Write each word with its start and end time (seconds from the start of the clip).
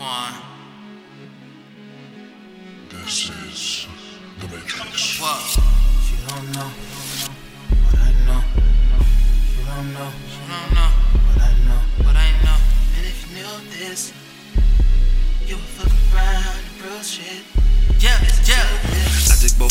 Quan. 0.00 0.32
This 2.88 3.28
is 3.28 3.86
The 4.40 4.48
Matrix. 4.48 5.20
What? 5.20 5.58
Don't 6.26 6.52
know 6.56 6.70
what 7.84 7.98
I 7.98 8.10
know. 8.24 8.42
Don't 9.66 9.92
know. 9.92 10.10
Don't 10.48 10.72
know 10.72 10.88
what 11.26 11.42
I 11.42 11.52
know. 11.66 11.80
What 12.06 12.16
I 12.16 12.30
know. 12.44 12.56
And 12.96 13.06
if 13.06 13.28
you 13.28 13.42
knew 13.42 13.70
this. 13.76 14.14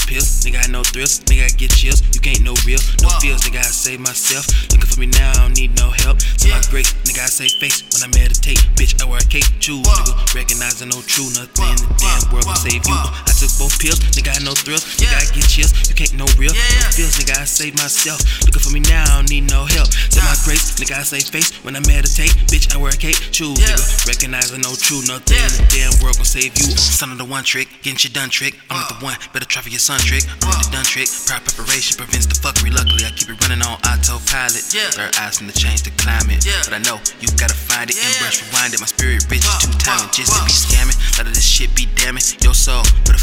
Pills, 0.10 0.42
nigga, 0.42 0.66
I 0.66 0.72
no 0.74 0.82
thrills, 0.82 1.20
nigga, 1.30 1.46
I 1.46 1.50
get 1.54 1.70
chills. 1.70 2.02
You 2.16 2.20
can't 2.20 2.42
know 2.42 2.56
real, 2.66 2.82
no 3.06 3.10
Whoa. 3.14 3.20
feels, 3.22 3.42
nigga, 3.46 3.60
I 3.60 3.70
save 3.70 4.00
myself. 4.02 4.50
Looking 4.74 4.90
for 4.90 5.00
me 5.00 5.06
now, 5.06 5.30
I 5.38 5.46
don't 5.46 5.54
need 5.56 5.78
no 5.78 5.92
help. 6.02 6.18
To 6.42 6.48
my 6.50 6.58
Yeah. 6.58 6.72
great, 6.74 6.90
nigga, 7.06 7.22
I 7.22 7.30
say 7.30 7.48
face 7.62 7.84
when 7.94 8.02
I 8.02 8.10
meditate. 8.18 8.58
Bitch, 8.74 8.98
I 9.02 9.06
wear 9.06 9.22
a 9.22 9.26
cape, 9.30 9.46
choose, 9.60 9.86
Whoa. 9.86 9.94
nigga. 10.02 10.34
Recognizing 10.34 10.90
no 10.90 11.02
true, 11.06 11.30
nothing 11.38 11.70
in 11.70 11.78
the 11.78 11.86
Whoa, 11.94 12.02
damn 12.02 12.22
whoa, 12.26 12.34
world 12.34 12.46
can 12.50 12.58
whoa, 12.58 12.66
save 12.70 12.82
you. 12.90 12.98
Took 13.40 13.52
both 13.58 13.80
pills, 13.80 14.00
nigga, 14.20 14.36
I 14.36 14.44
no 14.44 14.52
thrills, 14.54 14.84
nigga, 15.00 15.12
Yeah. 15.12 15.24
I 15.24 15.26
get 15.32 15.48
chills. 15.48 15.72
You 15.88 15.96
can't 15.96 16.14
know 16.20 16.28
real, 16.38 16.52
Yeah, 16.54 16.84
no 16.84 16.92
feels, 16.92 17.16
nigga, 17.18 17.40
I 17.40 17.46
save 17.46 17.76
myself. 17.80 18.20
Looking 18.46 18.62
for 18.62 18.72
me 18.76 18.82
now, 18.82 19.04
I 19.04 19.16
don't 19.24 19.30
need 19.30 19.48
no 19.50 19.64
help. 19.66 19.88
To 19.90 20.20
my 20.22 20.36
grace, 20.44 20.76
nigga, 20.76 21.00
I 21.00 21.04
say 21.04 21.22
face 21.22 21.52
when 21.64 21.76
I 21.76 21.82
meditate. 21.88 22.36
Bitch, 22.52 22.74
I 22.74 22.78
wear 22.78 22.92
a 22.92 22.98
cape, 22.98 23.16
choose, 23.32 23.58
Yeah. 23.60 23.72
nigga. 23.80 24.08
Recognizing 24.08 24.62
no 24.62 24.76
true, 24.76 25.02
nothing 25.08 25.38
in 25.40 25.52
the 25.56 25.64
damn 25.72 25.96
world 26.04 26.18
can 26.18 26.26
save 26.26 26.52
you. 26.60 26.68
Son 26.76 27.12
of 27.12 27.18
the 27.18 27.26
one 27.26 27.44
trick, 27.44 27.68
getting 27.82 27.98
shit 27.98 28.14
done 28.14 28.30
trick. 28.30 28.60
I'm 28.70 28.78
not 28.84 28.90
the 28.90 29.06
one, 29.06 29.18
better 29.34 29.46
try 29.46 29.62
for 29.62 29.70
your 29.70 29.80
son 29.80 30.00
trick. 30.00 30.24
I'm 30.44 30.50
not 30.52 30.66
the 30.66 30.72
done 30.76 30.86
trick. 30.86 31.08
Prior 31.26 31.40
preparation 31.40 31.96
prevents 31.98 32.26
the 32.28 32.36
fuckery. 32.36 32.72
Luckily, 32.74 33.06
I 33.06 33.12
keep 33.16 33.30
it 33.30 33.40
running 33.42 33.62
on 33.64 33.80
autopilot. 33.88 34.64
Yeah. 34.74 34.90
Third 34.92 35.16
eyes 35.18 35.38
from 35.38 35.48
the 35.48 35.54
change 35.54 35.84
the 35.84 35.92
climate. 36.02 36.44
Yeah. 36.46 36.60
But 36.66 36.74
I 36.74 36.80
know 36.80 37.00
you 37.22 37.28
gotta 37.40 37.54
find 37.56 37.90
it 37.90 37.96
and 37.98 38.12
Yeah. 38.14 38.20
brush 38.20 38.42
rewind 38.44 38.74
it. 38.74 38.80
My 38.82 38.88
spirit 38.88 39.24
rich, 39.30 39.44
time 39.80 40.08
whoa, 40.08 40.12
just 40.12 40.34
to 40.34 40.44
be 40.46 40.52
scamming. 40.52 40.98
Lot 41.18 41.28
of 41.28 41.34
this 41.36 41.46
shit 41.46 41.74
be 41.76 41.86
damning 41.96 42.24
your 42.42 42.54
soul. 42.56 42.84
Better 43.06 43.20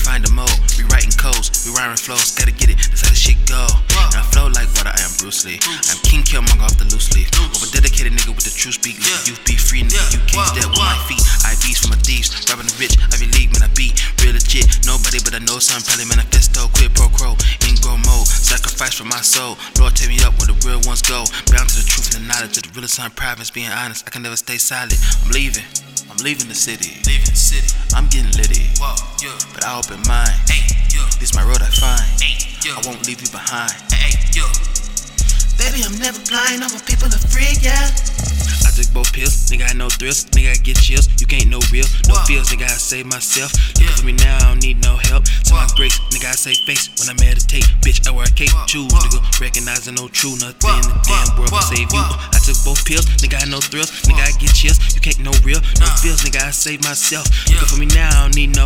flows. 1.95 2.35
Gotta 2.35 2.51
get 2.51 2.75
it. 2.75 2.83
That's 2.91 3.07
how 3.07 3.15
the 3.15 3.15
shit 3.15 3.39
go. 3.47 3.63
And 4.11 4.19
I 4.19 4.25
flow 4.35 4.51
like 4.51 4.67
water. 4.75 4.91
I 4.91 4.99
am 5.07 5.15
Bruce 5.23 5.47
Lee. 5.47 5.63
I'm 5.63 5.99
King 6.03 6.27
Killmonger 6.27 6.67
off 6.67 6.75
the 6.75 6.91
loose 6.91 7.15
leaf. 7.15 7.31
Over 7.39 7.71
dedicated 7.71 8.11
nigga 8.11 8.35
with 8.35 8.43
the 8.43 8.51
true 8.51 8.75
speak. 8.75 8.99
Let 8.99 9.31
youth 9.31 9.39
be 9.47 9.55
free, 9.55 9.87
nigga. 9.87 10.19
You 10.19 10.21
can't 10.27 10.51
step 10.51 10.67
with 10.67 10.83
my 10.83 10.99
feet. 11.07 11.23
I 11.47 11.55
IVs 11.55 11.87
for 11.87 11.95
my 11.95 12.01
thieves. 12.03 12.35
Robbing 12.51 12.67
the 12.67 12.75
rich. 12.83 12.99
Ivy 13.15 13.31
League, 13.39 13.55
man. 13.55 13.63
I 13.63 13.71
be 13.79 13.95
real 14.19 14.35
legit. 14.35 14.67
Nobody 14.83 15.23
but 15.23 15.39
I 15.39 15.43
know 15.47 15.63
some 15.63 15.79
probably 15.87 16.11
manifesto. 16.11 16.67
Quit 16.75 16.91
pro 16.99 17.07
crow. 17.15 17.39
In 17.63 17.79
grow 17.79 17.95
mode. 18.03 18.27
Sacrifice 18.27 18.99
for 18.99 19.07
my 19.07 19.23
soul. 19.23 19.55
Lord, 19.79 19.95
take 19.95 20.11
me 20.11 20.19
up 20.27 20.35
where 20.43 20.51
the 20.51 20.59
real 20.67 20.83
ones 20.83 21.07
go. 21.07 21.23
Bound 21.55 21.71
to 21.71 21.77
the 21.79 21.87
truth 21.87 22.11
and 22.19 22.25
the 22.25 22.27
knowledge 22.27 22.59
of 22.59 22.67
the 22.67 22.73
realest 22.75 22.99
on 22.99 23.15
privates. 23.15 23.55
Being 23.55 23.71
honest, 23.71 24.03
I 24.03 24.11
can 24.11 24.27
never 24.27 24.35
stay 24.35 24.59
silent. 24.59 24.99
I'm 25.23 25.31
leaving. 25.31 25.67
I'm 26.11 26.19
leaving 26.19 26.51
the 26.51 26.59
city. 26.59 26.99
Leaving 27.07 27.31
the 27.31 27.39
city. 27.39 27.69
I'm 27.95 28.11
getting 28.11 28.35
litty. 28.35 28.73
Whoa, 28.81 28.97
yeah. 29.23 29.39
But 29.55 29.63
I 29.63 29.79
open 29.79 30.03
mind. 30.07 30.35
Hey. 30.51 30.76
This 31.19 31.35
my 31.35 31.43
road 31.43 31.63
I 31.63 31.71
find. 31.73 32.03
Hey, 32.21 32.37
yeah. 32.65 32.77
I 32.77 32.81
won't 32.87 33.07
leave 33.07 33.21
you 33.21 33.29
behind. 33.33 33.73
Hey, 33.93 34.13
yeah. 34.37 34.49
Baby, 35.57 35.83
I'm 35.85 35.97
never 35.99 36.21
blind. 36.29 36.63
I'm 36.63 36.71
a 36.75 36.81
people 36.85 37.09
of 37.09 37.21
free, 37.33 37.57
yeah. 37.65 37.89
I 38.67 38.71
took 38.77 38.93
both 38.93 39.09
pills, 39.13 39.49
nigga, 39.49 39.71
I 39.71 39.73
no 39.73 39.89
thrills, 39.89 40.27
nigga, 40.37 40.53
I 40.53 40.57
get 40.61 40.77
chills. 40.77 41.09
You 41.19 41.27
can't 41.27 41.49
know 41.49 41.61
real, 41.73 41.87
no 42.09 42.15
Whoa. 42.21 42.25
feels, 42.29 42.51
nigga, 42.53 42.65
I 42.69 42.77
save 42.77 43.07
myself. 43.07 43.49
Looking 43.81 43.89
Yeah. 43.89 43.97
for 43.97 44.05
me 44.05 44.13
now, 44.13 44.37
I 44.37 44.41
don't 44.53 44.61
need 44.63 44.83
no 44.85 44.97
help. 45.09 45.25
To 45.25 45.55
my 45.57 45.65
Whoa. 45.65 45.77
grace, 45.77 45.97
nigga, 46.13 46.29
I 46.29 46.37
say 46.37 46.53
face 46.69 46.93
when 47.01 47.09
I 47.09 47.17
meditate. 47.25 47.65
Bitch, 47.81 48.05
I 48.07 48.11
wear 48.13 48.27
a 48.29 48.31
cape, 48.37 48.53
choose, 48.67 48.93
nigga. 48.93 49.25
Recognizing 49.41 49.95
no 49.95 50.09
true, 50.09 50.37
nothing 50.37 50.61
Whoa, 50.61 50.77
in 50.77 50.83
the 50.93 50.97
damn 51.09 51.39
world 51.41 51.51
whoa, 51.57 51.61
save 51.73 51.89
you. 51.89 52.05
I 52.05 52.39
took 52.45 52.59
both 52.69 52.85
pills, 52.85 53.07
nigga, 53.25 53.41
I 53.41 53.49
no 53.49 53.61
thrills, 53.65 53.91
nigga, 54.05 54.21
I 54.21 54.33
get 54.37 54.53
chills. 54.53 54.77
You 54.95 55.01
can't 55.01 55.21
know 55.25 55.33
real, 55.43 55.61
no 55.81 55.87
Nah. 55.89 55.97
feels, 55.97 56.21
nigga, 56.21 56.45
I 56.45 56.51
save 56.53 56.85
myself. 56.85 57.25
Yeah. 57.49 57.57
Looking 57.57 57.69
for 57.73 57.81
me 57.81 57.87
now, 57.97 58.13
I 58.13 58.23
don't 58.29 58.37
need 58.37 58.53
no 58.55 58.66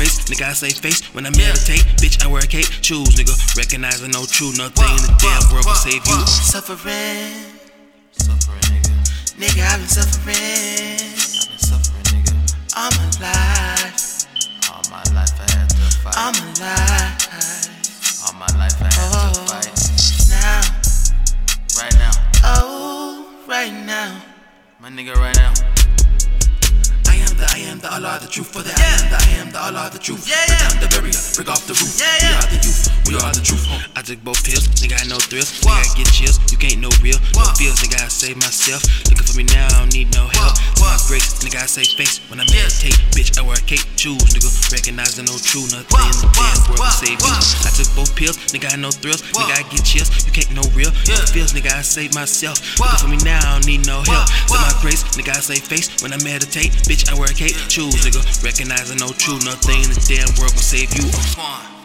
grace, 0.00 0.16
nigga, 0.32 0.48
I 0.48 0.52
say 0.54 0.70
face 0.70 1.02
when 1.12 1.26
I 1.26 1.30
Yeah. 1.36 1.52
meditate. 1.52 1.84
Bitch, 2.00 2.24
I 2.24 2.26
wear 2.26 2.40
a 2.42 2.46
cape, 2.46 2.64
choose, 2.80 3.10
nigga. 3.20 3.36
Recognizing 3.54 4.10
no 4.12 4.24
true, 4.24 4.50
nothing 4.56 4.80
Whoa, 4.88 4.96
in 4.96 5.02
the 5.04 5.14
damn 5.20 5.42
whoa, 5.44 5.52
world 5.52 5.66
whoa, 5.66 5.74
save 5.84 6.00
you. 6.08 6.26
Suffering, 6.26 7.44
Suffering, 8.16 8.64
nigga. 8.72 8.96
nigga, 9.40 9.62
I've 9.68 9.80
been 9.80 9.88
suffering 9.88 10.36
I've 10.40 11.48
been 11.52 11.60
suffering, 11.68 12.04
nigga. 12.16 12.34
all 12.80 12.90
my 12.96 13.08
life. 13.20 14.24
All 14.72 14.82
my 14.88 15.02
life 15.12 15.34
I 15.36 15.46
had 15.52 15.68
to 15.68 15.84
fight. 16.00 16.16
All 16.16 16.32
my 16.32 16.48
life. 16.64 17.28
All 18.24 18.32
my 18.40 18.50
life 18.56 18.76
I 18.80 18.88
had 18.88 19.10
Oh. 19.12 19.34
to 19.34 19.40
fight. 19.52 19.68
Now, 20.32 20.60
Right 21.76 21.94
now. 21.98 22.12
oh, 22.44 23.26
right 23.46 23.72
now. 23.84 24.22
My 24.80 24.88
nigga, 24.88 25.14
right 25.16 25.36
now. 25.36 25.52
I 27.46 27.58
am 27.70 27.78
the 27.80 27.88
I 27.88 27.96
am 27.96 28.00
the 28.00 28.08
Allah, 28.08 28.18
the 28.20 28.28
truth 28.28 28.48
for 28.52 28.62
the 28.62 28.72
I 28.72 28.84
am 28.84 29.04
the 29.10 29.16
I 29.16 29.28
am 29.40 29.48
the 29.52 29.60
Allah, 29.60 29.88
the 29.92 29.98
truth. 29.98 30.24
Yeah, 30.28 30.36
Break 30.46 30.60
yeah. 30.60 30.68
down 30.68 30.76
the 30.80 30.88
barrier, 30.92 31.20
break 31.36 31.48
off 31.48 31.62
the 31.66 31.74
roof. 31.76 31.92
Yeah, 31.96 32.06
We 32.20 32.28
yeah. 32.28 32.40
are 32.40 32.48
the 32.50 32.58
youth, 32.60 32.82
we 33.08 33.12
are 33.16 33.32
the 33.32 33.42
truth. 33.44 33.64
I 33.96 34.00
took 34.02 34.20
both 34.24 34.40
pills, 34.44 34.68
nigga, 34.80 34.96
I 35.00 35.04
know 35.08 35.18
thrills. 35.20 35.50
Whoa. 35.64 35.72
Nigga, 35.72 35.80
I 35.80 35.96
get 35.96 36.08
chills, 36.12 36.36
you 36.52 36.58
can't 36.58 36.78
know 36.80 36.92
real. 37.00 37.18
No 37.36 37.44
Whoa. 37.44 37.54
feels, 37.56 37.78
nigga, 37.80 38.00
I 38.04 38.08
save 38.08 38.36
myself. 38.40 38.82
Looking 39.08 39.24
for 39.26 39.36
me 39.36 39.44
now, 39.48 39.66
I 39.68 39.80
don't 39.84 39.92
need 39.92 40.12
no 40.12 40.28
help. 40.28 40.39
To 41.10 41.16
Whoa, 41.16 41.18
my 41.18 41.26
whoa. 41.26 41.26
grace, 41.26 41.42
nigga, 41.42 41.58
I 41.62 41.66
say 41.66 41.82
face 41.82 42.20
when 42.30 42.38
I 42.38 42.44
Yeah. 42.46 42.62
meditate. 42.62 42.94
Bitch, 43.10 43.34
I 43.38 43.42
wear 43.42 43.58
a 43.58 43.60
cape, 43.66 43.82
choose, 43.96 44.22
nigga. 44.30 44.46
Recognizing 44.70 45.24
no 45.26 45.34
true, 45.42 45.66
nothing 45.66 45.90
Whoa, 45.90 46.06
in 46.06 46.14
the 46.22 46.30
damn 46.30 46.62
world 46.70 46.78
whoa, 46.78 46.90
save 47.02 47.18
you. 47.18 47.34
I 47.66 47.70
took 47.74 47.90
both 47.98 48.14
pills, 48.14 48.38
nigga, 48.54 48.72
I 48.72 48.76
no 48.76 48.90
thrills. 48.92 49.22
Whoa. 49.34 49.42
Nigga, 49.42 49.58
I 49.58 49.62
get 49.74 49.84
chills, 49.84 50.10
you 50.24 50.30
can't 50.30 50.50
know 50.54 50.62
real. 50.70 50.92
No 51.08 51.16
feels, 51.34 51.52
nigga, 51.52 51.74
I 51.74 51.82
save 51.82 52.14
myself. 52.14 52.62
Whoa. 52.78 52.86
Looking 52.86 52.98
for 52.98 53.08
me 53.10 53.18
now, 53.26 53.42
I 53.42 53.58
don't 53.58 53.66
need 53.66 53.86
no 53.86 54.02
help. 54.06 54.26
To 54.26 54.54
whoa. 54.54 54.62
my 54.62 54.74
grace, 54.80 55.02
nigga, 55.18 55.34
I 55.34 55.40
say 55.40 55.58
face 55.58 55.90
when 56.00 56.12
I 56.12 56.18
meditate. 56.22 56.70
Bitch, 56.86 57.10
I 57.10 57.18
wear 57.18 57.26
a 57.26 57.34
cape, 57.34 57.56
choose, 57.66 57.94
nigga. 58.06 58.22
Recognizing 58.44 58.98
no 58.98 59.10
true, 59.10 59.40
nothing 59.42 59.82
in 59.82 59.90
the 59.90 59.98
damn 60.06 60.30
world 60.38 60.54
can 60.54 60.62
save 60.62 60.94
you. 60.94 61.10
Come 61.10 61.42
on. 61.44 61.79